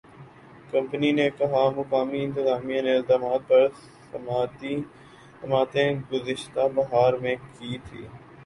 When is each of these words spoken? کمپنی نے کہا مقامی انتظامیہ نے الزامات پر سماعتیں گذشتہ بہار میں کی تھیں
کمپنی 0.71 1.11
نے 1.11 1.27
کہا 1.37 1.63
مقامی 1.75 2.23
انتظامیہ 2.23 2.81
نے 2.81 2.95
الزامات 2.95 3.47
پر 3.49 3.67
سماعتیں 5.41 5.89
گذشتہ 6.11 6.67
بہار 6.75 7.13
میں 7.23 7.35
کی 7.51 7.77
تھیں 7.85 8.07